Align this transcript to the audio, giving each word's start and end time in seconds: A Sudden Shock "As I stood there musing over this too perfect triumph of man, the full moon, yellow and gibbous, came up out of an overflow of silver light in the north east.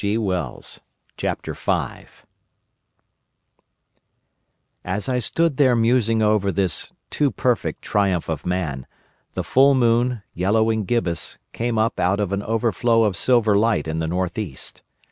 A 0.03 0.15
Sudden 0.15 0.81
Shock 1.15 2.17
"As 4.83 5.07
I 5.07 5.19
stood 5.19 5.57
there 5.57 5.75
musing 5.75 6.23
over 6.23 6.51
this 6.51 6.91
too 7.11 7.29
perfect 7.29 7.83
triumph 7.83 8.27
of 8.27 8.43
man, 8.43 8.87
the 9.33 9.43
full 9.43 9.75
moon, 9.75 10.23
yellow 10.33 10.71
and 10.71 10.87
gibbous, 10.87 11.37
came 11.53 11.77
up 11.77 11.99
out 11.99 12.19
of 12.19 12.31
an 12.31 12.41
overflow 12.41 13.03
of 13.03 13.15
silver 13.15 13.55
light 13.55 13.87
in 13.87 13.99
the 13.99 14.07
north 14.07 14.39
east. 14.39 14.81